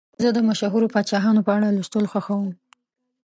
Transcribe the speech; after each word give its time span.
زه 0.21 0.29
د 0.33 0.39
مشهورو 0.49 0.91
پاچاهانو 0.93 1.45
په 1.45 1.51
اړه 1.57 1.73
لوستل 1.77 2.05
خوښوم. 2.11 2.49